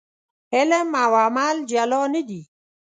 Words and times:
علم 0.55 0.89
او 1.03 1.11
عمل 1.25 1.55
جلا 1.71 2.01
نه 2.13 2.21
دي. 2.27 2.41